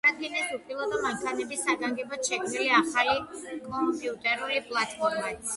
წარადგინეს 0.05 0.53
უპილოტო 0.55 1.01
მანქანებისთვის 1.03 1.61
საგანგებოდ 1.67 2.25
შექმნილი 2.31 2.71
ახალი 2.79 3.15
კომპიუტერული 3.69 4.63
პლატფორმაც. 4.73 5.47